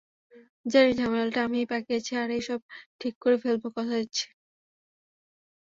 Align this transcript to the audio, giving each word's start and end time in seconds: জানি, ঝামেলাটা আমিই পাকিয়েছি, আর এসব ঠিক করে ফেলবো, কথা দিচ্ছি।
জানি, 0.65 0.91
ঝামেলাটা 0.93 1.39
আমিই 1.43 1.69
পাকিয়েছি, 1.71 2.11
আর 2.17 2.29
এসব 2.31 2.59
ঠিক 3.01 3.13
করে 3.23 3.37
ফেলবো, 3.43 3.67
কথা 3.77 3.93
দিচ্ছি। 3.93 4.25